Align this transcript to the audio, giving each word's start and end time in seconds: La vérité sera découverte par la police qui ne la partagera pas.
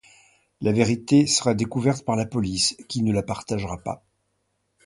La 0.61 0.71
vérité 0.71 1.27
sera 1.27 1.53
découverte 1.53 2.03
par 2.03 2.15
la 2.15 2.25
police 2.25 2.75
qui 2.89 3.03
ne 3.03 3.13
la 3.13 3.21
partagera 3.21 3.77
pas. 3.77 4.03